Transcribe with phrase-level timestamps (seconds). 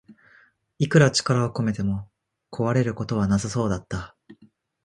[0.79, 2.09] いくら力を込めても
[2.49, 4.15] 壊れることはなさそうだった